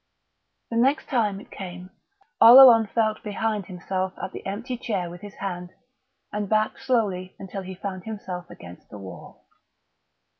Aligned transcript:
The 0.71 0.77
next 0.77 1.09
time 1.09 1.39
it 1.39 1.51
came 1.51 1.91
Oleron 2.41 2.87
felt 2.87 3.21
behind 3.21 3.67
him 3.67 3.77
at 3.79 4.31
the 4.33 4.43
empty 4.47 4.81
air 4.89 5.11
with 5.11 5.21
his 5.21 5.35
hand, 5.35 5.73
and 6.33 6.49
backed 6.49 6.79
slowly 6.79 7.35
until 7.37 7.61
he 7.61 7.75
found 7.75 8.05
himself 8.05 8.49
against 8.49 8.89
the 8.89 8.97
wall. 8.97 9.45